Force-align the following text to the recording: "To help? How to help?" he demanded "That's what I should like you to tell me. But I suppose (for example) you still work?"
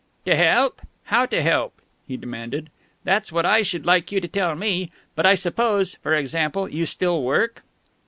"To 0.25 0.35
help? 0.35 0.81
How 1.03 1.27
to 1.27 1.43
help?" 1.43 1.79
he 2.07 2.17
demanded 2.17 2.71
"That's 3.03 3.31
what 3.31 3.45
I 3.45 3.61
should 3.61 3.85
like 3.85 4.11
you 4.11 4.19
to 4.19 4.27
tell 4.27 4.55
me. 4.55 4.89
But 5.13 5.27
I 5.27 5.35
suppose 5.35 5.93
(for 6.01 6.15
example) 6.15 6.67
you 6.67 6.87
still 6.87 7.21
work?" 7.21 7.61